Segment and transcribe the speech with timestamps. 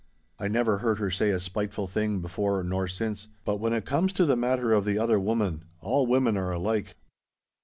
[0.39, 4.25] I never heard her say a spiteful thing before nor since—but when it comes to
[4.25, 6.95] the matter of the Other Woman, all women are alike.